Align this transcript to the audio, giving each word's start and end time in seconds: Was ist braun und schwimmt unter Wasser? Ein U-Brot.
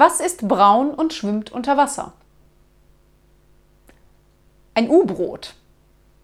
Was 0.00 0.20
ist 0.20 0.46
braun 0.46 0.94
und 0.94 1.12
schwimmt 1.12 1.50
unter 1.50 1.76
Wasser? 1.76 2.12
Ein 4.74 4.88
U-Brot. 4.88 5.56